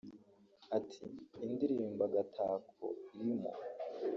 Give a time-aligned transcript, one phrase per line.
[0.77, 1.03] Ati
[1.45, 2.85] “Indirimbo ‘Agatako’
[3.17, 3.51] irimo